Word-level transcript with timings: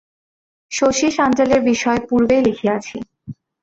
শশী 0.71 1.07
সাণ্ডেলের 1.11 1.61
বিষয় 1.71 1.99
পূর্বেই 2.09 2.41
লিখিয়াছি। 2.47 2.97